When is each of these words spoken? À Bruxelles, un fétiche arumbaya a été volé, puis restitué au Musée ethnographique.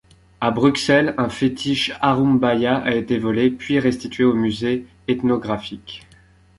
À 0.39 0.49
Bruxelles, 0.49 1.13
un 1.19 1.29
fétiche 1.29 1.91
arumbaya 2.01 2.79
a 2.79 2.95
été 2.95 3.19
volé, 3.19 3.51
puis 3.51 3.77
restitué 3.77 4.23
au 4.23 4.33
Musée 4.33 4.87
ethnographique. 5.07 6.07